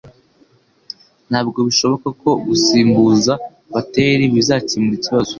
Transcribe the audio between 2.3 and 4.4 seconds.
gusimbuza bateri